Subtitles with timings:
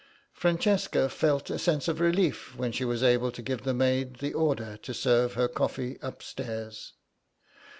[0.33, 4.33] Francesca felt a sense of relief when she was able to give the maid the
[4.33, 6.93] order to serve her coffee upstairs.